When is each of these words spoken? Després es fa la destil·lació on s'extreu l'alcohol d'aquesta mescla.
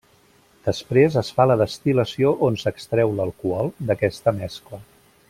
Després 0.67 1.17
es 1.21 1.29
fa 1.35 1.45
la 1.51 1.57
destil·lació 1.63 2.31
on 2.49 2.57
s'extreu 2.65 3.13
l'alcohol 3.19 3.71
d'aquesta 3.91 4.35
mescla. 4.43 4.81